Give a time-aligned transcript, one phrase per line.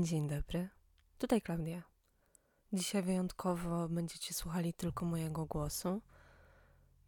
[0.00, 0.68] Dzień dobry,
[1.18, 1.82] tutaj Klaudia.
[2.72, 6.02] Dzisiaj wyjątkowo będziecie słuchali tylko mojego głosu.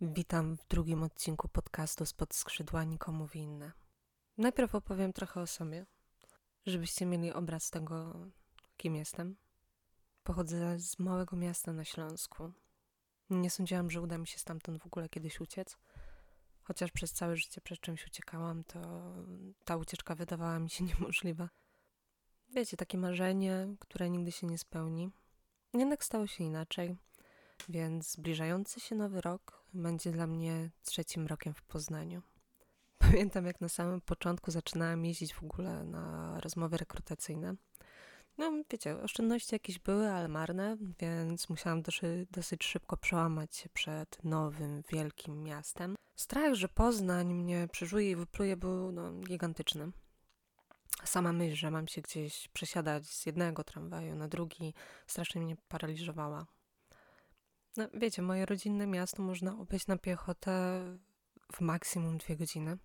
[0.00, 3.72] Witam w drugim odcinku podcastu Spod skrzydła nikomu winne.
[4.38, 5.86] Najpierw opowiem trochę o sobie,
[6.66, 8.26] żebyście mieli obraz tego,
[8.76, 9.36] kim jestem.
[10.24, 12.52] Pochodzę z małego miasta na Śląsku.
[13.30, 15.76] Nie sądziłam, że uda mi się stamtąd w ogóle kiedyś uciec.
[16.62, 18.80] Chociaż przez całe życie przed czymś uciekałam, to
[19.64, 21.48] ta ucieczka wydawała mi się niemożliwa.
[22.54, 25.10] Wiecie, takie marzenie, które nigdy się nie spełni.
[25.72, 26.96] Jednak stało się inaczej,
[27.68, 32.22] więc zbliżający się nowy rok będzie dla mnie trzecim rokiem w Poznaniu.
[32.98, 37.54] Pamiętam, jak na samym początku zaczynałam jeździć w ogóle na rozmowy rekrutacyjne.
[38.38, 44.24] No, wiecie, oszczędności jakieś były, ale marne, więc musiałam dosyć, dosyć szybko przełamać się przed
[44.24, 45.94] nowym, wielkim miastem.
[46.16, 49.92] Strach, że Poznań mnie przeżuje i wypluje, był no, gigantyczny.
[51.04, 54.74] Sama myśl, że mam się gdzieś przesiadać z jednego tramwaju na drugi,
[55.06, 56.46] strasznie mnie paraliżowała.
[57.76, 60.82] No, wiecie, moje rodzinne miasto można obejść na piechotę
[61.52, 62.78] w maksimum dwie godziny.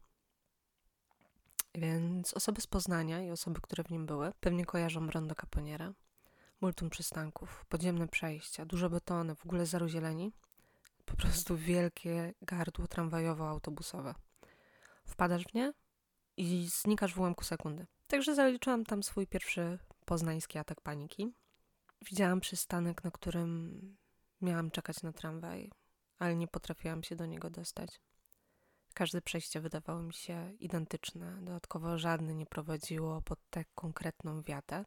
[1.76, 5.94] Więc osoby z Poznania i osoby, które w nim były, pewnie kojarzą Rondo Caponiera,
[6.62, 10.32] multum przystanków, podziemne przejścia, dużo betony, w ogóle zero zieleni,
[11.06, 14.14] po prostu wielkie gardło tramwajowo-autobusowe.
[15.06, 15.74] Wpadasz w nie
[16.38, 17.86] i znikasz w ułamku sekundy.
[18.10, 21.34] Także zaliczyłam tam swój pierwszy poznański atak paniki.
[22.02, 23.98] Widziałam przystanek, na którym
[24.42, 25.72] miałam czekać na tramwaj,
[26.20, 28.02] ale nie potrafiłam się do niego dostać.
[28.94, 31.38] Każde przejście wydawało mi się identyczne.
[31.42, 34.86] Dodatkowo żadne nie prowadziło pod tę konkretną wiatę.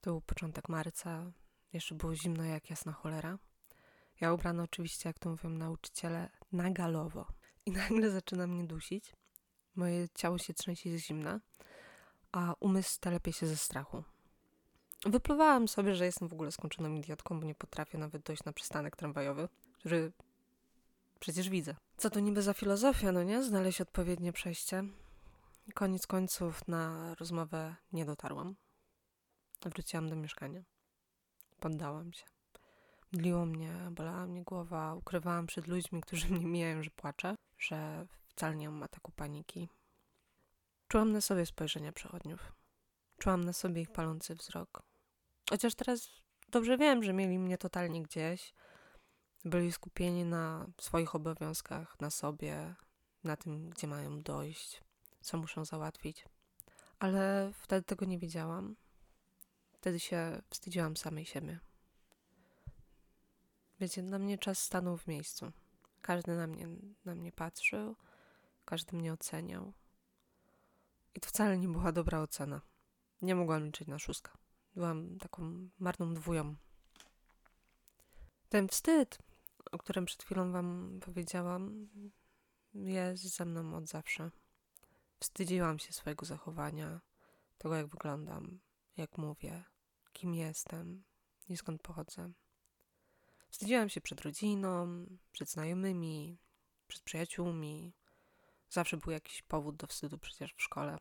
[0.00, 1.32] To był początek marca,
[1.72, 3.38] jeszcze było zimno jak jasna cholera.
[4.20, 7.26] Ja ubrana oczywiście, jak to mówią nauczyciele, na galowo.
[7.66, 9.12] I nagle zaczyna mnie dusić.
[9.74, 11.40] Moje ciało się trzęsie ze zimna,
[12.34, 14.04] a umysł telepie się ze strachu.
[15.06, 18.96] Wypluwałam sobie, że jestem w ogóle skończoną idiotką, bo nie potrafię nawet dojść na przystanek
[18.96, 20.12] tramwajowy, który
[21.20, 21.76] przecież widzę.
[21.96, 23.42] Co to niby za filozofia, no nie?
[23.42, 24.84] Znaleźć odpowiednie przejście.
[25.74, 28.56] Koniec końców na rozmowę nie dotarłam.
[29.62, 30.62] Wróciłam do mieszkania.
[31.60, 32.24] Poddałam się.
[33.12, 38.56] Mdliło mnie, bolała mnie głowa, ukrywałam przed ludźmi, którzy mnie mijają, że płaczę, że wcale
[38.56, 39.68] nie mam ataku paniki.
[40.88, 42.52] Czułam na sobie spojrzenia przechodniów.
[43.18, 44.82] Czułam na sobie ich palący wzrok.
[45.50, 46.08] Chociaż teraz
[46.48, 48.54] dobrze wiem, że mieli mnie totalnie gdzieś.
[49.44, 52.74] Byli skupieni na swoich obowiązkach, na sobie,
[53.24, 54.82] na tym, gdzie mają dojść,
[55.20, 56.24] co muszą załatwić.
[56.98, 58.76] Ale wtedy tego nie wiedziałam.
[59.72, 61.60] Wtedy się wstydziłam samej siebie.
[63.80, 65.52] Wiecie, na mnie czas stanął w miejscu.
[66.02, 66.68] Każdy na mnie,
[67.04, 67.96] na mnie patrzył,
[68.64, 69.72] każdy mnie oceniał.
[71.14, 72.60] I to wcale nie była dobra ocena.
[73.22, 74.32] Nie mogłam liczyć na szóstkę.
[74.74, 76.56] Byłam taką marną dwują.
[78.48, 79.18] Ten wstyd,
[79.72, 81.88] o którym przed chwilą wam powiedziałam,
[82.74, 84.30] jest ze mną od zawsze.
[85.20, 87.00] Wstydziłam się swojego zachowania,
[87.58, 88.60] tego jak wyglądam,
[88.96, 89.64] jak mówię,
[90.12, 91.04] kim jestem
[91.48, 92.32] i skąd pochodzę.
[93.50, 96.38] Wstydziłam się przed rodziną, przed znajomymi,
[96.86, 97.92] przed przyjaciółmi.
[98.74, 100.98] Zawsze był jakiś powód do wstydu przecież w szkole.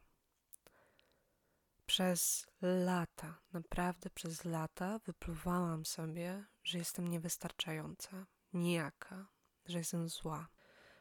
[1.85, 9.27] Przez lata, naprawdę przez lata wypluwałam sobie, że jestem niewystarczająca, nijaka,
[9.65, 10.47] że jestem zła.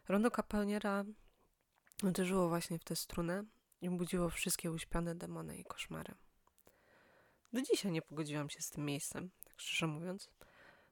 [0.09, 1.05] Rondo kapelniera
[2.03, 3.45] uderzyło właśnie w tę strunę
[3.81, 6.15] i budziło wszystkie uśpione demony i koszmary.
[7.53, 10.31] Do dzisiaj nie pogodziłam się z tym miejscem, tak szczerze mówiąc.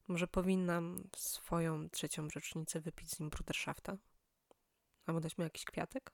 [0.09, 3.97] Może powinnam swoją trzecią rocznicę wypić z nim brudershafta?
[5.07, 6.13] Albo dać mu jakiś kwiatek?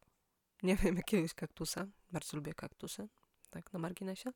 [0.62, 1.86] Nie wiem, jakiegoś kaktusa.
[2.12, 3.08] Bardzo lubię kaktusy
[3.50, 4.30] tak na marginesie.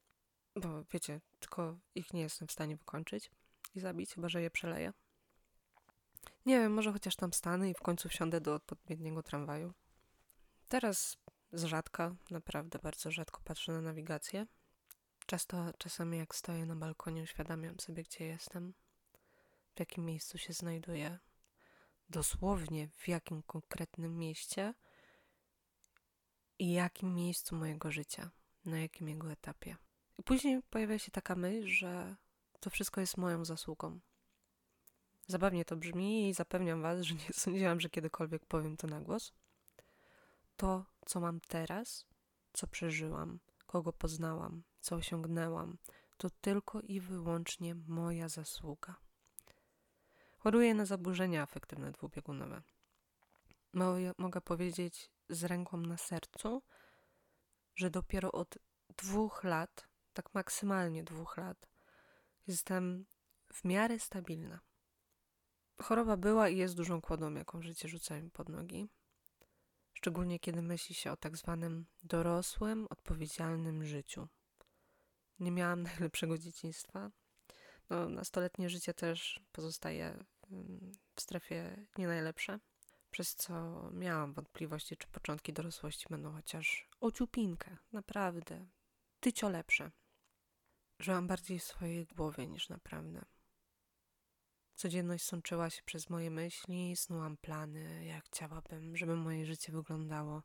[0.56, 3.30] Bo wiecie, tylko ich nie jestem w stanie wykończyć
[3.74, 4.92] i zabić, chyba że je przeleję.
[6.46, 9.74] Nie wiem, może chociaż tam stanę i w końcu wsiądę do odpowiedniego tramwaju.
[10.68, 11.16] Teraz
[11.52, 14.46] z rzadka, naprawdę bardzo rzadko patrzę na nawigację.
[15.26, 18.74] Często, czasami jak stoję na balkonie, uświadamiam sobie, gdzie jestem,
[19.74, 21.18] w jakim miejscu się znajduję,
[22.10, 24.74] dosłownie w jakim konkretnym mieście
[26.58, 28.30] i jakim miejscu mojego życia
[28.64, 29.76] na jakim jego etapie.
[30.18, 32.16] I później pojawia się taka myśl, że
[32.60, 34.00] to wszystko jest moją zasługą.
[35.26, 39.32] Zabawnie to brzmi i zapewniam Was, że nie sądziłam, że kiedykolwiek powiem to na głos.
[40.56, 42.06] To, co mam teraz,
[42.52, 45.78] co przeżyłam, kogo poznałam, co osiągnęłam,
[46.16, 49.09] to tylko i wyłącznie moja zasługa.
[50.42, 52.62] Choruję na zaburzenia afektywne dwubiegunowe.
[54.18, 56.62] Mogę powiedzieć z ręką na sercu,
[57.74, 58.58] że dopiero od
[58.96, 61.68] dwóch lat tak maksymalnie dwóch lat,
[62.46, 63.06] jestem
[63.52, 64.60] w miarę stabilna.
[65.82, 68.88] Choroba była i jest dużą kłodą, jaką życie rzuca mi pod nogi.
[69.92, 74.28] Szczególnie kiedy myśli się o tak zwanym dorosłym, odpowiedzialnym życiu.
[75.38, 77.10] Nie miałam najlepszego dzieciństwa.
[77.90, 80.24] No, nastoletnie życie też pozostaje
[81.14, 82.60] w strefie nie najlepsze,
[83.10, 88.66] przez co miałam wątpliwości, czy początki dorosłości będą chociaż ociupinkę, naprawdę,
[89.20, 89.90] tycio lepsze.
[90.98, 93.24] Żyłam bardziej w swojej głowie niż naprawdę.
[94.74, 100.42] Codzienność sączyła się przez moje myśli, snułam plany, jak chciałabym, żeby moje życie wyglądało.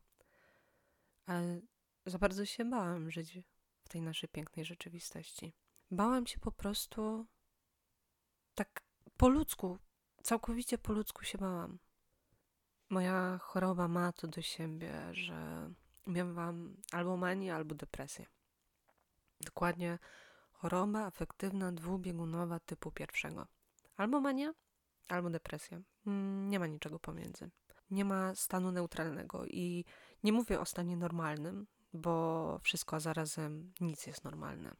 [1.26, 1.60] Ale
[2.06, 3.38] za bardzo się bałam żyć
[3.84, 5.52] w tej naszej pięknej rzeczywistości.
[5.90, 7.26] Bałam się po prostu
[8.56, 8.82] tak
[9.16, 9.78] po ludzku,
[10.22, 11.78] całkowicie po ludzku się bałam.
[12.90, 15.70] Moja choroba ma to do siebie, że
[16.06, 18.26] miałam albo manię, albo depresję.
[19.40, 19.98] Dokładnie
[20.52, 23.46] choroba afektywna dwubiegunowa typu pierwszego.
[23.96, 24.54] Albo mania,
[25.08, 25.80] albo depresja.
[26.06, 27.50] Mm, nie ma niczego pomiędzy.
[27.90, 29.84] Nie ma stanu neutralnego i
[30.24, 34.74] nie mówię o stanie normalnym, bo wszystko, a zarazem nic jest normalne.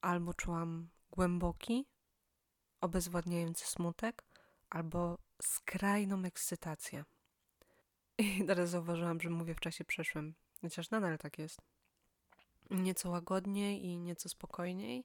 [0.00, 1.86] Albo czułam głęboki,
[2.80, 4.24] obezwładniający smutek,
[4.70, 7.04] albo skrajną ekscytację.
[8.18, 11.60] I teraz zauważyłam, że mówię w czasie przeszłym, chociaż nadal tak jest.
[12.70, 15.04] Nieco łagodniej i nieco spokojniej,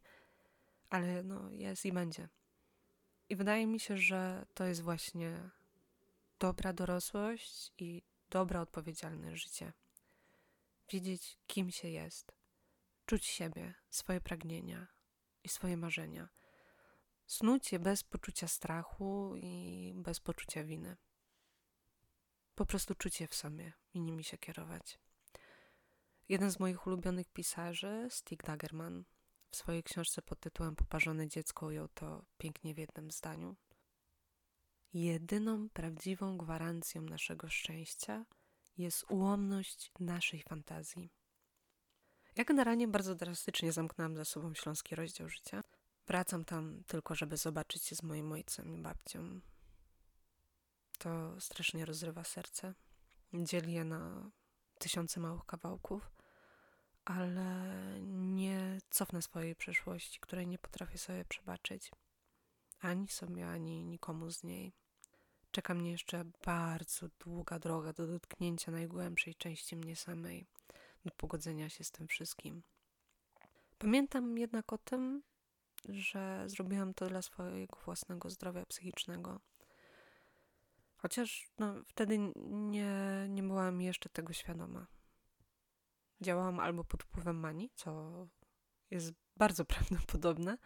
[0.90, 2.30] ale no jest i będzie.
[3.30, 5.50] I wydaje mi się, że to jest właśnie
[6.40, 9.74] dobra dorosłość i dobra odpowiedzialne życie.
[10.92, 12.32] Wiedzieć, kim się jest,
[13.06, 14.88] czuć siebie, swoje pragnienia
[15.44, 16.30] i swoje marzenia.
[17.26, 20.98] Snuć je bez poczucia strachu i bez poczucia winy.
[22.56, 25.00] Po prostu czuć je w sobie i nimi się kierować.
[26.30, 29.06] Jeden z moich ulubionych pisarzy, Stig Dagerman,
[29.52, 33.56] w swojej książce pod tytułem Poparzone dziecko ujął to pięknie w jednym zdaniu.
[34.94, 38.26] Jedyną prawdziwą gwarancją naszego szczęścia
[38.78, 41.10] jest ułomność naszej fantazji.
[42.36, 45.64] Ja generalnie bardzo drastycznie zamknęłam za sobą śląski rozdział życia.
[46.08, 49.40] Wracam tam tylko, żeby zobaczyć się z moim ojcem i babcią.
[51.00, 52.74] To strasznie rozrywa serce.
[53.34, 54.32] Dzieli je na
[54.80, 56.16] tysiące małych kawałków
[57.06, 57.72] ale
[58.02, 61.92] nie cofnę swojej przeszłości, której nie potrafię sobie przebaczyć.
[62.80, 64.74] Ani sobie, ani nikomu z niej.
[65.52, 70.46] Czeka mnie jeszcze bardzo długa droga do dotknięcia najgłębszej części mnie samej,
[71.06, 72.64] do pogodzenia się z tym wszystkim.
[73.78, 75.24] Pamiętam jednak o tym,
[75.90, 79.40] że zrobiłam to dla swojego własnego zdrowia psychicznego.
[80.98, 84.88] Chociaż no, wtedy nie, nie byłam jeszcze tego świadoma
[86.22, 88.12] działałam albo pod wpływem manii, co
[88.92, 90.58] jest bardzo prawdopodobne,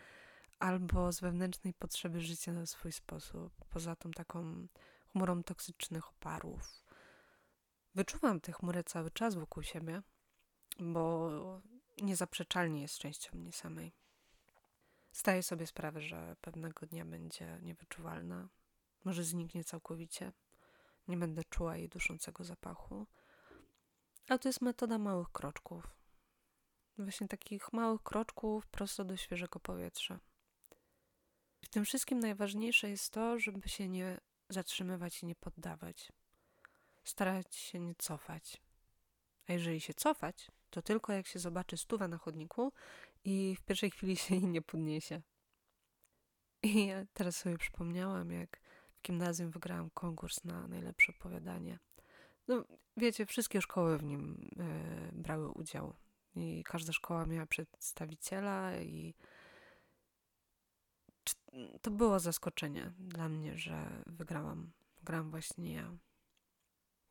[0.60, 4.68] albo z wewnętrznej potrzeby życia na swój sposób, poza tą taką
[5.12, 6.84] chmurą toksycznych oparów.
[7.96, 10.02] Wyczuwam tę chmurę cały czas wokół siebie,
[10.80, 11.62] bo
[12.02, 13.94] niezaprzeczalnie jest częścią mnie samej.
[15.12, 18.50] Zdaję sobie sprawę, że pewnego dnia będzie niewyczuwalna,
[19.04, 20.32] może zniknie całkowicie.
[21.08, 23.08] Nie będę czuła jej duszącego zapachu,
[24.28, 25.88] ale to jest metoda małych kroczków.
[26.98, 30.20] Właśnie takich małych kroczków prosto do świeżego powietrza.
[31.62, 34.18] W tym wszystkim najważniejsze jest to, żeby się nie
[34.50, 36.12] zatrzymywać i nie poddawać.
[37.04, 38.62] Starać się nie cofać.
[39.48, 42.72] A jeżeli się cofać, to tylko jak się zobaczy stuwa na chodniku
[43.24, 45.22] i w pierwszej chwili się jej nie podniesie.
[46.64, 48.60] I ja teraz sobie przypomniałam, jak
[48.92, 51.80] w gimnazjum wygrałam konkurs na najlepsze opowiadanie.
[52.48, 52.66] No,
[52.98, 55.96] wiecie, wszystkie szkoły w nim y, brały udział.
[56.36, 59.16] I każda szkoła miała przedstawiciela i
[61.82, 64.72] to było zaskoczenie dla mnie, że wygrałam.
[64.98, 65.98] Wygrałam właśnie ja.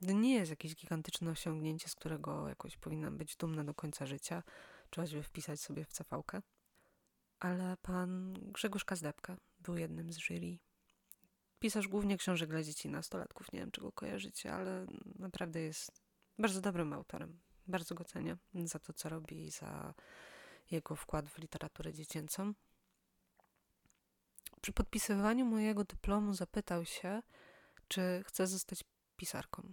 [0.00, 4.42] Nie jest jakieś gigantyczne osiągnięcie, z którego jakoś powinnam być dumna do końca życia,
[4.90, 6.22] czy choćby wpisać sobie w cv
[7.40, 10.58] Ale pan Grzegorz Kazdepka był jednym z jury
[11.58, 13.52] pisarz głównie książek dla dzieci nastolatków.
[13.52, 14.86] Nie wiem, czy go kojarzycie, ale
[15.18, 16.02] naprawdę jest
[16.38, 17.40] bardzo dobrym autorem.
[17.66, 19.94] Bardzo go cenię za to, co robi i za
[20.70, 22.54] jego wkład w literaturę dziecięcą.
[24.60, 27.22] Przy podpisywaniu mojego dyplomu zapytał się,
[27.88, 28.84] czy chcę zostać
[29.16, 29.72] pisarką.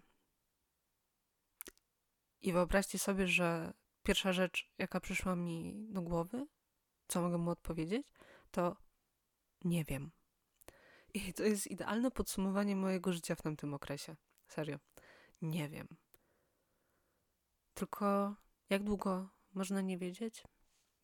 [2.41, 3.73] I wyobraźcie sobie, że
[4.03, 6.47] pierwsza rzecz, jaka przyszła mi do głowy,
[7.07, 8.07] co mogę mu odpowiedzieć,
[8.51, 8.77] to
[9.63, 10.11] nie wiem.
[11.13, 14.15] I to jest idealne podsumowanie mojego życia w tamtym okresie.
[14.47, 14.79] Serio.
[15.41, 15.87] Nie wiem.
[17.73, 18.35] Tylko
[18.69, 20.43] jak długo można nie wiedzieć?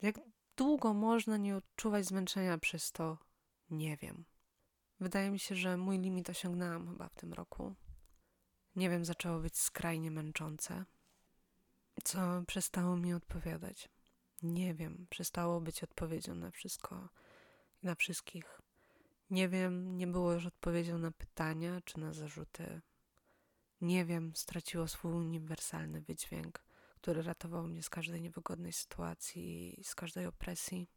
[0.02, 0.16] Jak
[0.58, 3.18] długo można nie odczuwać zmęczenia przez to?
[3.70, 4.26] Nie wiem.
[5.00, 7.76] Wydaje mi się, że mój limit osiągnęłam chyba w tym roku.
[8.76, 10.86] Nie wiem, zaczęło być skrajnie męczące,
[12.04, 13.90] co przestało mi odpowiadać.
[14.44, 17.10] Nie wiem, przestało być odpowiedzią na wszystko
[17.84, 18.62] i na wszystkich.
[19.30, 22.82] Nie wiem, nie było już odpowiedzią na pytania czy na zarzuty.
[23.82, 26.64] Nie wiem, straciło swój uniwersalny wydźwięk,
[26.96, 30.88] który ratował mnie z każdej niewygodnej sytuacji, z każdej opresji.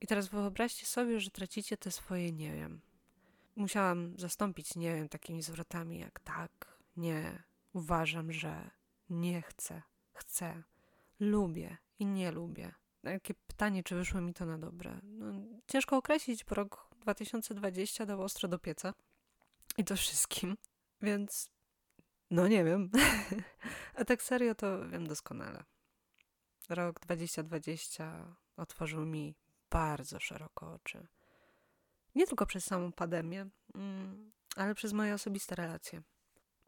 [0.00, 2.80] I teraz wyobraźcie sobie, że tracicie te swoje nie wiem.
[3.56, 7.42] Musiałam zastąpić nie wiem takimi zwrotami jak tak, nie,
[7.72, 8.70] uważam, że
[9.10, 9.82] nie chcę,
[10.22, 10.62] chcę,
[11.20, 12.74] lubię i nie lubię.
[13.02, 15.00] Takie pytanie, czy wyszło mi to na dobre.
[15.02, 15.26] No,
[15.66, 18.94] ciężko określić, bo rok 2020 dał ostro do pieca.
[19.78, 20.56] I to wszystkim.
[21.02, 21.50] Więc
[22.30, 22.90] no nie wiem.
[23.98, 25.64] A tak serio to wiem doskonale.
[26.68, 29.34] Rok 2020 otworzył mi
[29.70, 31.06] bardzo szeroko oczy.
[32.14, 36.02] Nie tylko przez samą pandemię, mm, ale przez moje osobiste relacje.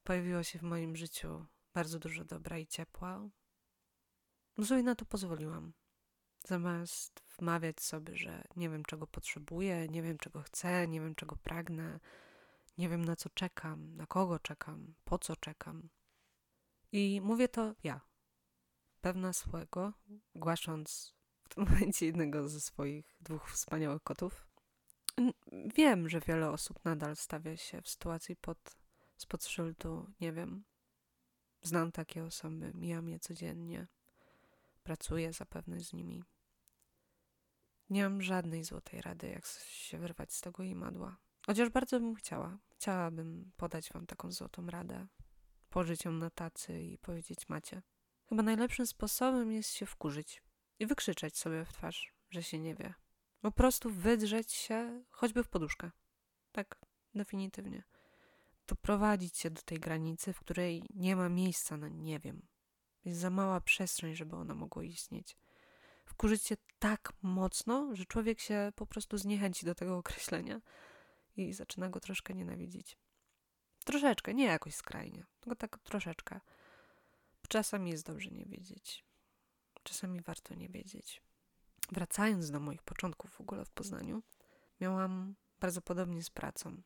[0.05, 3.29] Pojawiło się w moim życiu bardzo dużo dobra i ciepła.
[4.57, 5.73] No sobie na to pozwoliłam.
[6.47, 11.37] Zamiast wmawiać sobie, że nie wiem czego potrzebuję, nie wiem czego chcę, nie wiem czego
[11.37, 12.01] pragnę,
[12.79, 15.89] nie wiem na co czekam, na kogo czekam, po co czekam.
[16.93, 18.01] I mówię to ja,
[19.01, 19.93] pewna swego,
[20.35, 24.47] głasząc w tym momencie jednego ze swoich dwóch wspaniałych kotów.
[25.77, 28.77] Wiem, że wiele osób nadal stawia się w sytuacji pod,
[29.17, 30.65] spod szyldu, nie wiem.
[31.63, 33.87] Znam takie osoby, mijam je codziennie,
[34.85, 36.25] pracuję zapewne z nimi.
[37.91, 41.17] Nie mam żadnej złotej rady, jak się wyrwać z tego imadła.
[41.47, 42.59] Chociaż bardzo bym chciała.
[42.71, 45.07] Chciałabym podać wam taką złotą radę.
[45.69, 47.83] Położyć ją na tacy i powiedzieć macie.
[48.29, 50.43] Chyba najlepszym sposobem jest się wkurzyć
[50.79, 52.95] i wykrzyczeć sobie w twarz, że się nie wie.
[53.41, 55.91] Po prostu wydrzeć się choćby w poduszkę.
[56.53, 56.79] Tak,
[57.15, 57.85] definitywnie.
[58.67, 62.47] Doprowadzić się do tej granicy, w której nie ma miejsca na nie wiem.
[63.05, 65.37] Jest za mała przestrzeń, żeby ona mogła istnieć.
[66.05, 70.61] Wkurzyć się tak mocno, że człowiek się po prostu zniechęci do tego określenia
[71.37, 72.99] i zaczyna go troszkę nienawidzić.
[73.85, 76.41] Troszeczkę, nie jakoś skrajnie, tylko tak troszeczkę.
[77.49, 79.05] Czasami jest dobrze nie wiedzieć.
[79.83, 81.23] Czasami warto nie wiedzieć.
[81.93, 84.23] Wracając do moich początków w ogóle w Poznaniu,
[84.81, 86.83] miałam bardzo podobnie z pracą.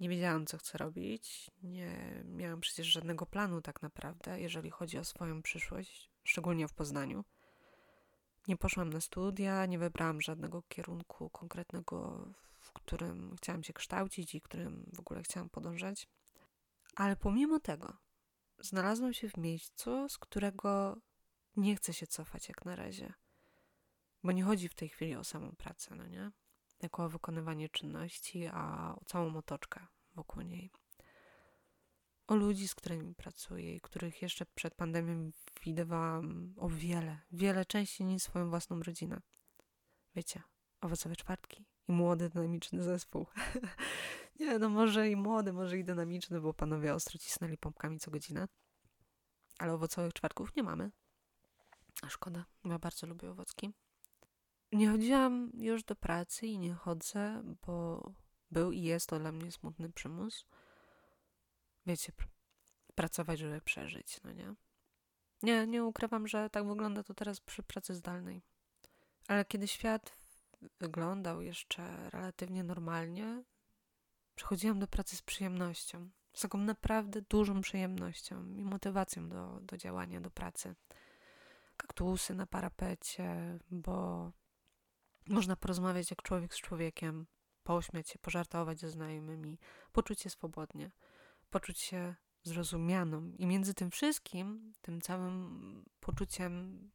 [0.00, 5.04] Nie wiedziałam, co chcę robić, nie miałam przecież żadnego planu tak naprawdę, jeżeli chodzi o
[5.04, 7.24] swoją przyszłość, szczególnie w Poznaniu.
[8.48, 12.28] Nie poszłam na studia, nie wybrałam żadnego kierunku konkretnego,
[12.60, 16.08] w którym chciałam się kształcić i którym w ogóle chciałam podążać.
[16.96, 17.96] Ale pomimo tego,
[18.58, 20.96] znalazłam się w miejscu, z którego
[21.56, 23.14] nie chcę się cofać jak na razie.
[24.22, 26.30] Bo nie chodzi w tej chwili o samą pracę, no nie?
[26.82, 30.70] Jako wykonywanie czynności, a o całą otoczkę wokół niej.
[32.26, 35.30] O ludzi, z którymi pracuję i których jeszcze przed pandemią
[35.64, 39.20] widywałam o wiele, wiele częściej niż swoją własną rodzinę.
[40.14, 40.42] Wiecie,
[40.80, 43.26] owocowe czwartki i młody, dynamiczny zespół.
[44.40, 48.48] nie, no może i młody, może i dynamiczny, bo panowie ostro cisnęli pompkami co godzinę.
[49.58, 50.90] Ale owocowych czwartków nie mamy.
[52.02, 53.72] A szkoda, ja bardzo lubię owocki.
[54.76, 58.02] Nie chodziłam już do pracy i nie chodzę, bo
[58.50, 60.46] był i jest to dla mnie smutny przymus.
[61.86, 62.28] Wiecie, pr
[62.94, 64.54] pracować, żeby przeżyć, no nie?
[65.42, 68.42] Nie, nie ukrywam, że tak wygląda to teraz przy pracy zdalnej.
[69.28, 70.16] Ale kiedy świat
[70.80, 73.44] wyglądał jeszcze relatywnie normalnie,
[74.34, 76.10] przychodziłam do pracy z przyjemnością.
[76.32, 80.74] Z taką naprawdę dużą przyjemnością i motywacją do, do działania, do pracy.
[81.76, 84.32] Kaktusy na parapecie, bo
[85.28, 87.26] można porozmawiać jak człowiek z człowiekiem,
[87.62, 89.58] pośmiać się, pożartować ze znajomymi,
[89.92, 90.90] poczuć się swobodnie,
[91.50, 93.32] poczuć się zrozumianą.
[93.38, 96.90] I między tym wszystkim, tym całym poczuciem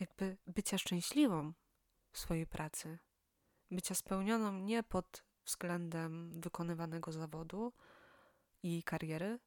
[0.00, 1.52] jakby bycia szczęśliwą
[2.12, 2.98] w swojej pracy,
[3.70, 7.72] bycia spełnioną nie pod względem wykonywanego zawodu
[8.62, 9.38] i kariery,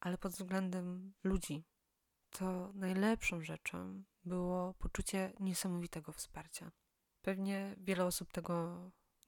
[0.00, 1.64] ale pod względem ludzi.
[2.30, 6.70] To najlepszą rzeczą było poczucie niesamowitego wsparcia.
[7.24, 8.76] Pewnie wiele osób tego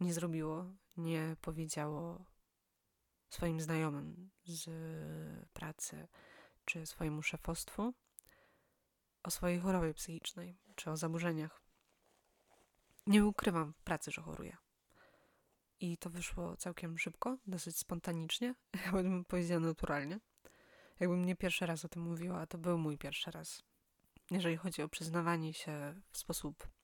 [0.01, 0.65] nie zrobiło,
[0.97, 2.25] nie powiedziało
[3.31, 4.69] swoim znajomym z
[5.53, 6.09] pracy
[6.65, 7.95] czy swojemu szefostwu
[9.23, 11.63] o swojej chorobie psychicznej czy o zaburzeniach.
[13.07, 14.57] Nie ukrywam w pracy, że choruję.
[15.81, 18.55] I to wyszło całkiem szybko, dosyć spontanicznie,
[18.87, 20.21] ja bym powiedziała naturalnie.
[21.01, 23.63] Jakbym nie pierwszy raz o tym mówiła, to był mój pierwszy raz.
[24.31, 26.76] Jeżeli chodzi o przyznawanie się w sposób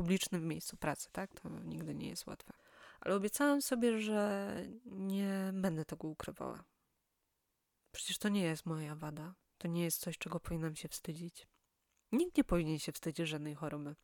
[0.00, 1.40] publicznym miejscu pracy, tak?
[1.40, 2.52] To nigdy nie jest łatwe.
[3.00, 4.54] Ale obiecałam sobie, że
[4.86, 6.64] nie będę tego ukrywała.
[7.92, 9.34] Przecież to nie jest moja wada.
[9.58, 11.46] To nie jest coś, czego powinnam się wstydzić.
[12.12, 13.94] Nikt nie powinien się wstydzić żadnej choroby.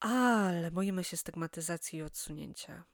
[0.00, 2.84] Ale boimy się stygmatyzacji i odsunięcia.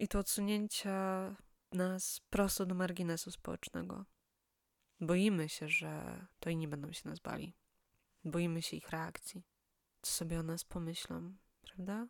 [0.00, 1.36] I to odsunięcia
[1.72, 4.04] nas prosto do marginesu społecznego.
[5.00, 7.54] Boimy się, że to inni będą się nas bali.
[8.24, 9.42] Boimy się ich reakcji.
[10.08, 12.06] Co sobie o nas pomyślą, prawda?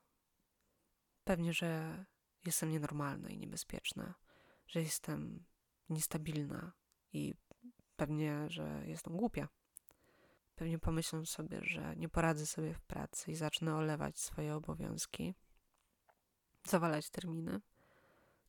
[1.24, 2.04] Pewnie, że
[2.44, 4.14] jestem nienormalna i niebezpieczna,
[4.66, 5.44] że jestem
[5.88, 6.72] niestabilna
[7.12, 7.34] i
[7.96, 9.48] pewnie, że jestem głupia.
[10.54, 15.34] Pewnie pomyślą sobie, że nie poradzę sobie w pracy i zacznę olewać swoje obowiązki,
[16.64, 17.60] zawalać terminy.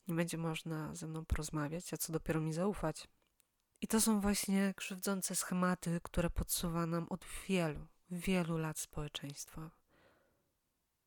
[0.08, 3.08] Nie będzie można ze mną porozmawiać, a co dopiero mi zaufać.
[3.82, 9.72] I to są właśnie krzywdzące schematy, które podsuwa nam od wielu, wielu lat społeczeństwa.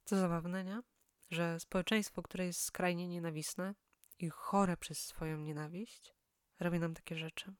[0.04, 0.82] Co zabawne, nie?
[1.30, 3.74] Że społeczeństwo, które jest skrajnie nienawistne
[4.18, 6.14] i chore przez swoją nienawiść,
[6.60, 7.54] robi nam takie rzeczy.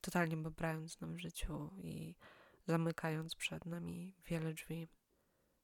[0.00, 2.14] Totalnie babrając nam w życiu i
[2.66, 4.88] zamykając przed nami wiele drzwi.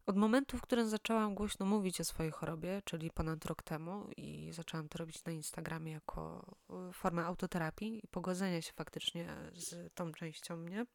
[0.07, 4.53] Od momentu, w którym zaczęłam głośno mówić o swojej chorobie, czyli ponad rok temu, i
[4.53, 10.13] zaczęłam to robić na Instagramie jako e, formę autoterapii i pogodzenia się faktycznie z tą
[10.13, 10.87] częścią mnie,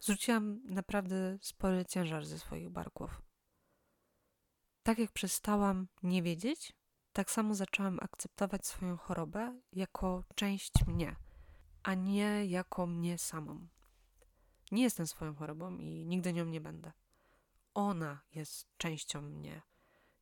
[0.00, 3.22] zrzuciłam naprawdę spory ciężar ze swoich barków.
[4.82, 6.72] Tak jak przestałam nie wiedzieć,
[7.12, 11.16] tak samo zaczęłam akceptować swoją chorobę jako część mnie,
[11.82, 13.68] a nie jako mnie samą.
[14.72, 16.92] Nie jestem swoją chorobą i nigdy nią nie będę.
[17.74, 19.62] Ona jest częścią mnie.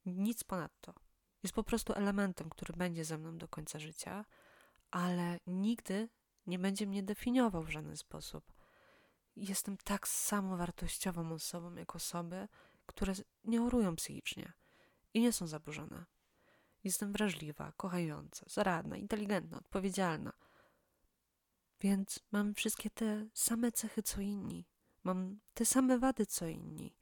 [0.06, 0.94] Nic ponadto.
[1.42, 4.24] Jest po prostu elementem, który będzie ze mną do końca życia,
[4.90, 6.08] ale nigdy
[6.46, 8.53] nie będzie mnie definiował w żaden sposób.
[9.36, 12.48] Jestem tak samo wartościową osobą jak osoby,
[12.86, 13.12] które
[13.44, 14.52] nie chorują psychicznie
[15.14, 16.04] i nie są zaburzone.
[16.84, 20.32] Jestem wrażliwa, kochająca, zaradna, inteligentna, odpowiedzialna.
[21.80, 24.66] Więc mam wszystkie te same cechy co inni.
[25.04, 26.96] Mam te same wady co inni.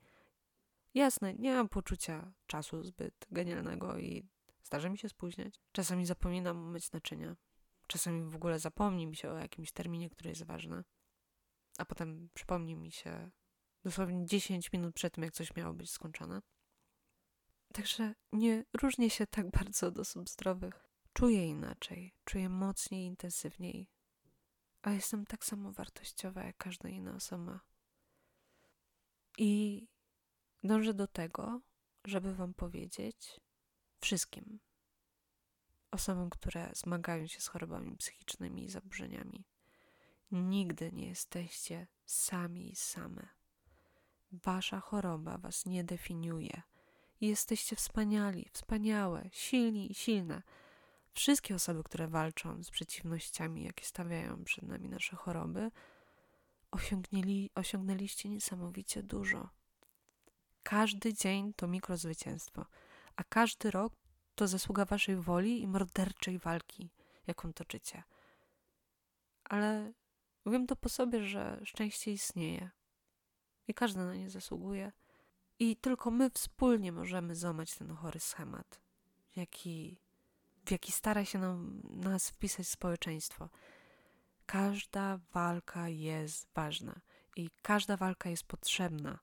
[0.94, 4.28] Jasne, nie mam poczucia czasu zbyt genialnego i
[4.64, 5.60] zdarza mi się spóźniać.
[5.72, 7.36] Czasami zapominam myć naczynia.
[7.86, 10.84] Czasami w ogóle zapomni mi się o jakimś terminie, który jest ważny.
[11.82, 13.30] A potem przypomni mi się
[13.84, 16.42] dosłownie 10 minut przed tym, jak coś miało być skończone.
[17.74, 20.88] Także nie różnię się tak bardzo od osób zdrowych.
[21.12, 23.88] Czuję inaczej, czuję mocniej, intensywniej,
[24.82, 27.60] a jestem tak samo wartościowa jak każda inna osoba.
[29.38, 29.82] I
[30.64, 31.60] dążę do tego,
[32.04, 33.40] żeby Wam powiedzieć
[34.00, 34.60] wszystkim
[35.90, 39.44] osobom, które zmagają się z chorobami psychicznymi i zaburzeniami,
[40.32, 43.28] nigdy nie jesteście sami i same.
[44.32, 46.62] Wasza choroba Was nie definiuje
[47.28, 50.42] jesteście wspaniali, wspaniałe, silni i silne.
[51.14, 55.70] Wszystkie osoby, które walczą z przeciwnościami, jakie stawiają przed nami nasze choroby,
[56.70, 59.48] osiągnęli, osiągnęliście niesamowicie dużo.
[60.62, 62.66] Każdy dzień to mikrozwycięstwo,
[63.16, 63.92] a każdy rok
[64.34, 66.90] to zasługa waszej woli i morderczej walki,
[67.26, 68.02] jaką toczycie.
[69.44, 69.92] Ale
[70.50, 72.70] wiem to po sobie, że szczęście istnieje
[73.68, 74.92] i każdy na nie zasługuje.
[75.58, 78.80] I tylko my wspólnie możemy złamać ten chory schemat,
[79.36, 79.98] jaki,
[80.64, 83.48] w jaki stara się nam, nas wpisać społeczeństwo.
[84.46, 87.00] Każda walka jest ważna
[87.36, 89.18] i każda walka jest potrzebna.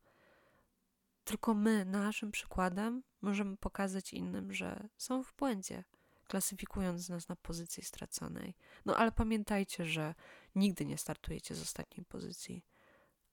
[1.24, 5.84] Tylko my, naszym przykładem, możemy pokazać innym, że są w błędzie,
[6.30, 8.56] klasyfikując nas na pozycji straconej.
[8.86, 10.16] No ale pamiętajcie, że
[10.56, 12.64] nigdy nie startujecie z ostatniej pozycji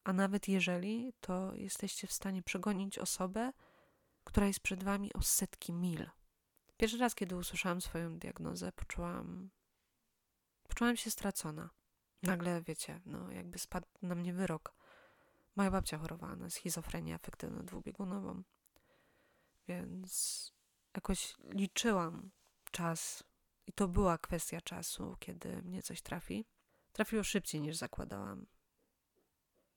[0.06, 3.52] a nawet jeżeli, to jesteście w stanie przegonić osobę,
[4.24, 6.11] która jest przed wami o setki mil.
[6.76, 9.50] Pierwszy raz, kiedy usłyszałam swoją diagnozę, poczułam,
[10.68, 11.70] poczułam się stracona.
[12.22, 14.74] Nagle, wiecie, no jakby spadł na mnie wyrok.
[15.56, 18.42] Moja babcia chorowała na schizofrenię afektywno-dwubiegunową,
[19.68, 20.52] więc
[20.94, 22.30] jakoś liczyłam
[22.76, 23.24] czas
[23.66, 26.46] i to była kwestia czasu, kiedy mnie coś trafi.
[26.92, 28.46] Trafiło szybciej niż zakładałam.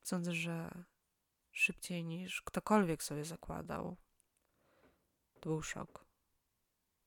[0.01, 0.83] Sądzę, że
[1.51, 3.97] szybciej niż ktokolwiek sobie zakładał.
[5.39, 6.05] To był szok.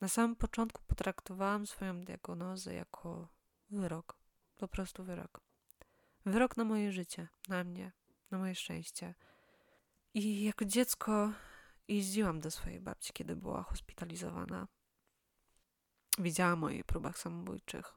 [0.01, 3.29] Na samym początku potraktowałam swoją diagnozę jako
[3.71, 4.19] wyrok.
[4.57, 5.41] Po prostu wyrok.
[6.27, 7.93] Wyrok na moje życie, na mnie,
[8.31, 9.15] na moje szczęście.
[10.15, 11.33] I jako dziecko
[11.89, 14.69] jeździłam do swojej babci, kiedy była hospitalizowana.
[16.19, 17.95] Widziałam o jej próbach samobójczych.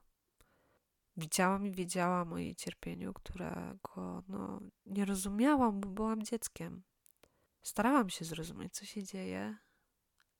[1.18, 6.84] Widziałam i wiedziałam o jej cierpieniu, którego no, nie rozumiałam, bo byłam dzieckiem.
[7.64, 9.58] Starałam się zrozumieć, co się dzieje,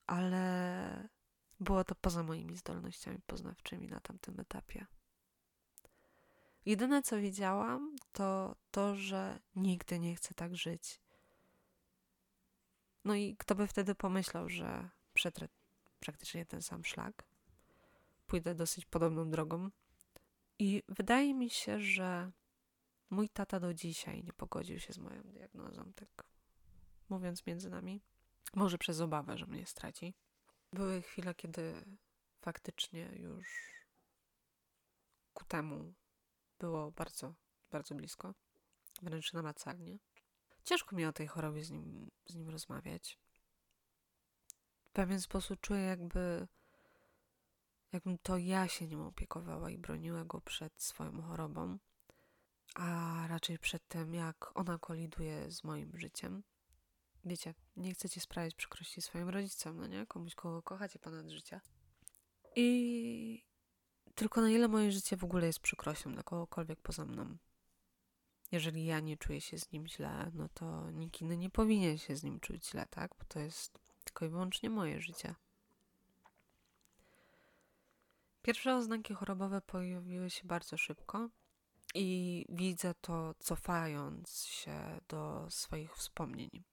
[0.08, 1.10] ale
[1.60, 4.86] było to poza moimi zdolnościami poznawczymi na tamtym etapie.
[6.66, 11.02] Jedyne, co wiedziałam, to to, że nigdy nie chcę tak żyć.
[13.04, 15.48] No i kto by wtedy pomyślał, że przetrę
[16.00, 17.24] praktycznie ten sam szlak,
[18.28, 19.70] pójdę dosyć podobną drogą.
[20.60, 22.32] I wydaje mi się, że
[23.10, 26.24] mój tata do dzisiaj nie pogodził się z moją diagnozą, tak
[27.10, 28.02] mówiąc między nami.
[28.54, 30.14] Może przez obawę, że mnie straci.
[30.74, 31.86] Były chwile, kiedy
[32.42, 33.76] faktycznie już
[35.34, 35.94] ku temu
[36.60, 37.36] było bardzo,
[37.72, 38.34] bardzo blisko,
[39.02, 40.00] wręcz namacalnie.
[40.64, 43.20] Ciężko mi o tej chorobie z nim, z nim rozmawiać.
[44.86, 46.48] W pewien sposób czuję, jakby,
[47.96, 51.78] jakbym to ja się nim opiekowała i broniła go przed swoją chorobą,
[52.76, 56.44] a raczej przed tym, jak ona koliduje z moim życiem.
[57.26, 60.06] Wiecie, nie chcecie sprawiać przykrości swoim rodzicom, no nie?
[60.06, 61.62] Komuś, kogo kochacie ponad życia.
[62.56, 63.46] I
[64.16, 67.38] tylko na ile moje życie w ogóle jest przykrością dla kogokolwiek poza mną.
[68.52, 72.16] Jeżeli ja nie czuję się z nim źle, no to nikt inny nie powinien się
[72.16, 73.12] z nim czuć źle, tak?
[73.20, 75.36] Bo to jest tylko i wyłącznie moje życie.
[78.46, 81.30] Pierwsze oznaki chorobowe pojawiły się bardzo szybko
[81.96, 86.64] i widzę to cofając się do swoich wspomnień.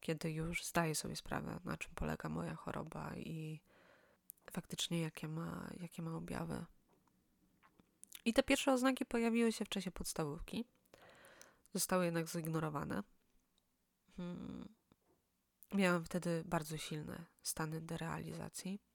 [0.00, 3.60] Kiedy już zdaję sobie sprawę, na czym polega moja choroba i
[4.50, 6.64] faktycznie jakie ma, jakie ma objawy.
[8.24, 10.64] I te pierwsze oznaki pojawiły się w czasie podstawówki.
[11.74, 13.02] Zostały jednak zignorowane.
[14.16, 14.68] Hmm.
[15.74, 18.91] Miałem wtedy bardzo silne stany derealizacji.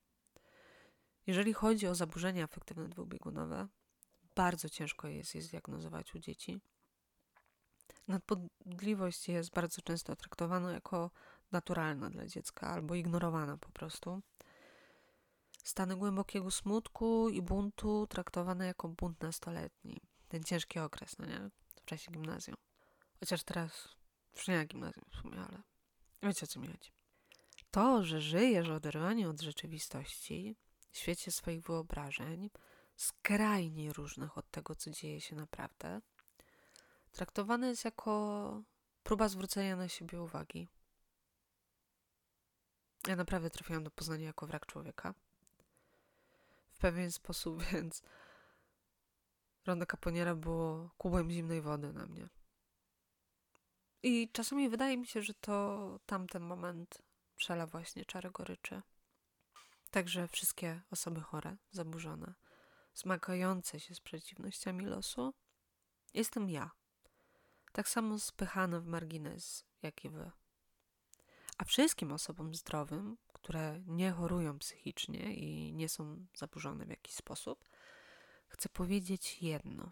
[1.28, 3.68] Jeżeli chodzi o zaburzenia afektywne dwubiegunowe,
[4.36, 6.60] bardzo ciężko jest je zdiagnozować u dzieci.
[8.08, 11.12] Nadpodliwość jest bardzo często traktowana jako
[11.52, 14.22] naturalna dla dziecka albo ignorowana po prostu.
[15.64, 20.02] Stany głębokiego smutku i buntu traktowane jako bunt nastoletni.
[20.28, 21.50] Ten ciężki okres, no nie?
[21.82, 22.58] W czasie gimnazjum.
[23.20, 23.90] Chociaż teraz
[24.36, 25.62] już nie gimnazjum w sumie, ale
[26.24, 26.92] wiecie o co mi chodzi.
[27.72, 32.50] To, że żyjesz oderwanie od rzeczywistości, w świecie swoich wyobrażeń,
[32.96, 36.02] skrajnie różnych od tego, co dzieje się naprawdę,
[37.12, 38.64] traktowane jest jako
[39.04, 40.68] próba zwrócenia na siebie uwagi.
[43.08, 45.14] Ja naprawdę trafiłam do Poznania jako wrak człowieka
[46.70, 48.02] w pewien sposób, więc
[49.66, 52.30] Rondo Caponiera było kubłem zimnej wody na mnie.
[54.04, 57.02] I czasami wydaje mi się, że to tamten moment
[57.36, 58.82] przela właśnie czary goryczy.
[59.92, 62.34] Także wszystkie osoby chore, zaburzone,
[62.94, 65.34] zmagające się z przeciwnościami losu,
[66.14, 66.72] jestem ja.
[67.72, 70.32] Tak samo spychana w margines, jak i wy.
[71.58, 77.66] A wszystkim osobom zdrowym, które nie chorują psychicznie i nie są zaburzone w jakiś sposób,
[78.48, 79.92] chcę powiedzieć jedno.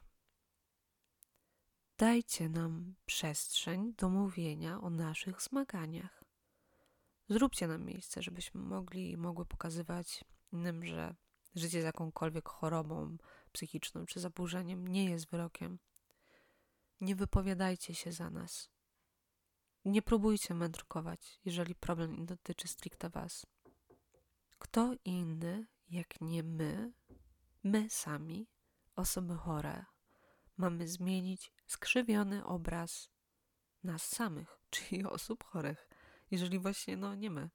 [1.98, 6.25] Dajcie nam przestrzeń do mówienia o naszych zmaganiach.
[7.30, 11.16] Zróbcie nam miejsce, żebyśmy mogli i mogły pokazywać innym, że
[11.56, 13.18] życie z jakąkolwiek chorobą
[13.52, 15.80] psychiczną czy zaburzeniem nie jest wyrokiem.
[17.02, 18.70] Nie wypowiadajcie się za nas.
[19.86, 23.46] Nie próbujcie mędrkować, jeżeli problem dotyczy stricte Was.
[24.58, 26.94] Kto inny, jak nie my,
[27.64, 28.48] my sami,
[28.96, 29.86] osoby chore,
[30.58, 33.10] mamy zmienić skrzywiony obraz
[33.84, 35.90] nas samych, czyli osób chorych,
[36.36, 37.50] jeżeli właśnie no nie my.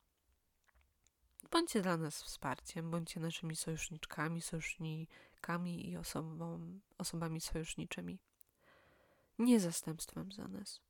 [1.51, 8.19] Bądźcie dla nas wsparciem, bądźcie naszymi sojuszniczkami, sojusznikami i osobą, osobami sojuszniczymi.
[9.39, 10.81] Nie zastępstwem za nas.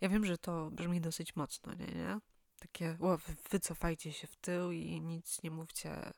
[0.00, 1.86] Ja wiem, że to brzmi dosyć mocno, nie?
[1.86, 2.18] nie?
[2.58, 3.18] Takie, o,
[3.50, 6.12] wycofajcie się w tył i nic nie mówcie,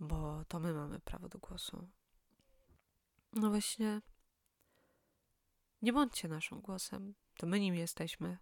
[0.00, 1.88] bo to my mamy prawo do głosu.
[3.32, 4.02] No właśnie,
[5.82, 8.38] nie bądźcie naszym głosem, to my nim jesteśmy.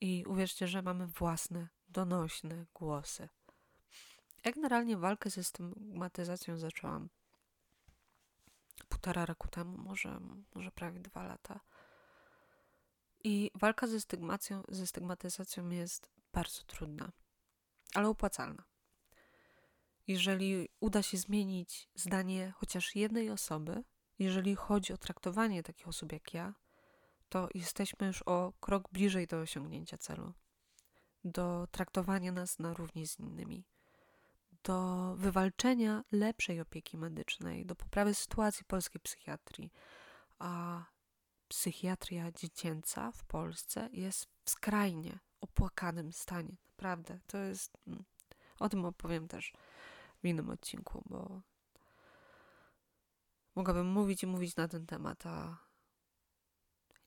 [0.00, 3.28] I uwierzcie, że mamy własne, donośne głosy.
[4.44, 7.08] Ja generalnie walkę ze stygmatyzacją zaczęłam
[8.88, 10.20] półtora roku temu, może,
[10.54, 11.60] może prawie dwa lata.
[13.24, 13.98] I walka ze,
[14.68, 17.12] ze stygmatyzacją jest bardzo trudna,
[17.94, 18.64] ale opłacalna.
[20.06, 23.84] Jeżeli uda się zmienić zdanie chociaż jednej osoby,
[24.18, 26.54] jeżeli chodzi o traktowanie takich osób jak ja,
[27.28, 30.32] to jesteśmy już o krok bliżej do osiągnięcia celu,
[31.24, 33.64] do traktowania nas na równi z innymi,
[34.62, 39.72] do wywalczenia lepszej opieki medycznej, do poprawy sytuacji polskiej psychiatrii,
[40.38, 40.84] a
[41.48, 46.56] psychiatria dziecięca w Polsce jest w skrajnie opłakanym stanie.
[46.68, 47.78] Naprawdę, to jest.
[47.86, 48.04] Mm,
[48.60, 49.52] o tym opowiem też
[50.22, 51.42] w innym odcinku, bo
[53.54, 55.65] mogłabym mówić i mówić na ten temat, a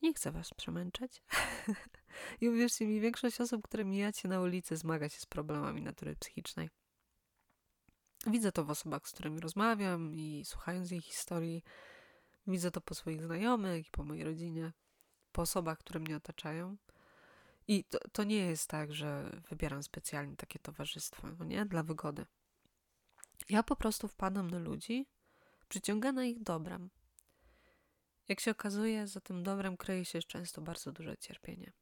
[0.02, 1.22] nie chcę Was przemęczać.
[2.42, 6.70] I uwierzcie mi, większość osób, które mijacie na ulicy, zmaga się z problemami natury psychicznej.
[8.28, 11.64] Widzę to w osobach, z którymi rozmawiam i słuchając ich historii,
[12.48, 14.74] widzę to po swoich znajomych i po mojej rodzinie,
[15.32, 16.78] po osobach, które mnie otaczają.
[17.68, 21.66] I to, to nie jest tak, że wybieram specjalnie takie towarzystwo, no nie?
[21.66, 22.26] Dla wygody.
[23.50, 25.08] Ja po prostu wpadam na ludzi,
[25.70, 26.90] przyciągana ich dobrem.
[28.30, 31.74] Jak się okazuje, za tym dobrem kryje się często bardzo duże cierpienie.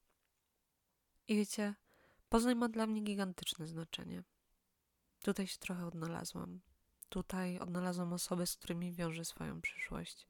[1.27, 1.75] I wiecie,
[2.29, 4.23] Poznań ma dla mnie gigantyczne znaczenie.
[5.19, 6.61] Tutaj się trochę odnalazłam.
[7.09, 10.27] Tutaj odnalazłam osoby, z którymi wiążę swoją przyszłość.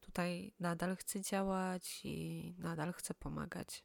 [0.00, 3.84] Tutaj nadal chcę działać i nadal chcę pomagać.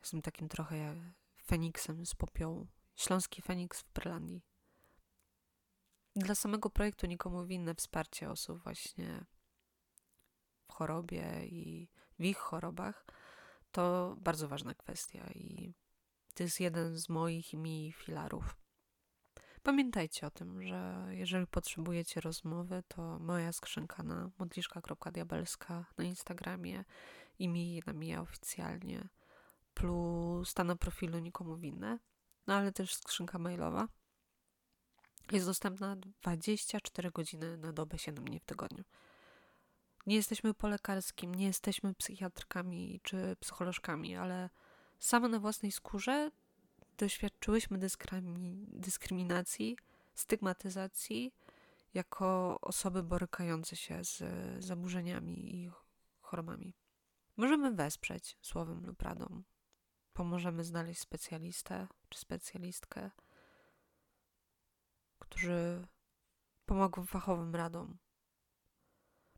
[0.00, 1.12] Jestem takim trochę
[1.44, 2.66] Feniksem z popiołu.
[2.96, 4.42] Śląski Feniks w Brylandii.
[6.16, 9.24] Dla samego projektu nikomu winne wsparcie osób właśnie
[10.72, 13.06] chorobie i w ich chorobach
[13.72, 15.74] to bardzo ważna kwestia i
[16.34, 18.56] to jest jeden z moich i mi filarów.
[19.62, 26.84] Pamiętajcie o tym, że jeżeli potrzebujecie rozmowy, to moja skrzynka na modliszka.diabelska na Instagramie
[27.38, 29.08] i mi namija oficjalnie,
[29.74, 31.98] plus ta na profilu nikomu winne,
[32.46, 33.88] no ale też skrzynka mailowa.
[35.32, 38.84] Jest dostępna 24 godziny na dobę, 7 dni w tygodniu.
[40.06, 44.50] Nie jesteśmy po lekarskim, nie jesteśmy psychiatrkami czy psycholożkami, ale
[44.98, 46.30] same na własnej skórze
[46.98, 47.78] doświadczyłyśmy
[48.68, 49.76] dyskryminacji,
[50.14, 51.34] stygmatyzacji
[51.94, 54.22] jako osoby borykające się z
[54.64, 55.70] zaburzeniami i
[56.20, 56.74] chorobami.
[57.36, 59.42] Możemy wesprzeć słowem lub radą.
[60.12, 63.10] Pomożemy znaleźć specjalistę czy specjalistkę,
[65.18, 65.86] którzy
[66.66, 67.98] pomogą fachowym radom.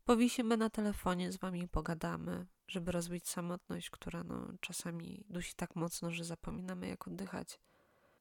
[0.05, 6.11] Powisimy na telefonie, z wami pogadamy, żeby rozbić samotność, która no, czasami dusi tak mocno,
[6.11, 7.59] że zapominamy, jak oddychać.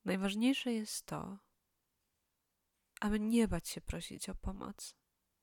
[0.04, 1.38] Najważniejsze jest to,
[3.00, 4.94] aby nie bać się prosić o pomoc,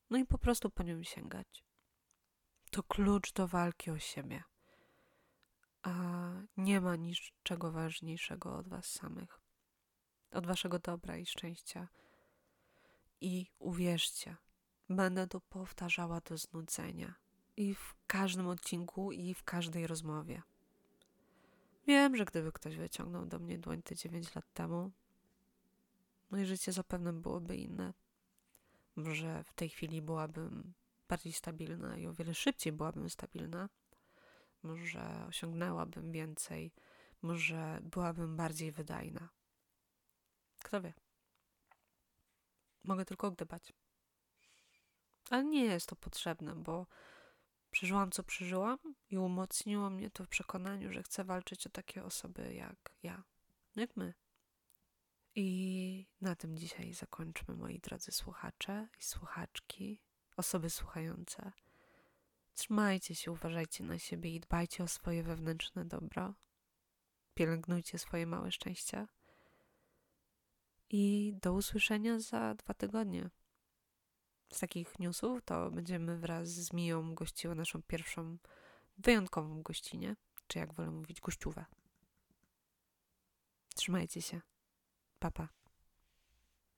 [0.09, 1.63] no i po prostu po nią sięgać.
[2.71, 4.43] To klucz do walki o siebie,
[5.83, 5.93] a
[6.57, 9.41] nie ma niczego ważniejszego od Was samych,
[10.31, 11.87] od Waszego dobra i szczęścia.
[13.21, 14.37] I uwierzcie,
[14.91, 17.13] będę to powtarzała do znudzenia
[17.57, 20.41] i w każdym odcinku, i w każdej rozmowie.
[21.87, 24.91] Wiem, że gdyby ktoś wyciągnął do mnie dłoń te 9 lat temu,
[26.31, 27.93] moje życie zapewne byłoby inne.
[28.95, 30.73] Może w tej chwili byłabym
[31.07, 33.69] bardziej stabilna i o wiele szybciej byłabym stabilna.
[34.63, 36.71] Może osiągnęłabym więcej,
[37.21, 39.29] może byłabym bardziej wydajna.
[40.59, 40.93] Kto wie?
[42.83, 43.73] Mogę tylko gdybać.
[45.31, 46.87] Ale nie jest to potrzebne, bo
[47.71, 48.77] przeżyłam, co przeżyłam
[49.09, 53.23] i umocniło mnie to w przekonaniu, że chcę walczyć o takie osoby jak ja,
[53.75, 54.13] jak my.
[55.35, 60.01] I na tym dzisiaj zakończmy, moi drodzy słuchacze i słuchaczki,
[60.37, 61.51] osoby słuchające.
[62.53, 66.33] Trzymajcie się, uważajcie na siebie i dbajcie o swoje wewnętrzne dobro.
[67.33, 69.07] Pielęgnujcie swoje małe szczęścia.
[70.89, 73.29] I do usłyszenia za dwa tygodnie
[74.51, 78.37] z takich newsów, to będziemy wraz z Miją gościły naszą pierwszą
[78.97, 80.15] wyjątkową gościnę,
[80.47, 81.65] czy jak wolę mówić, gościówę.
[83.75, 84.41] Trzymajcie się.
[85.19, 85.47] Papa.
[85.47, 85.60] Pa.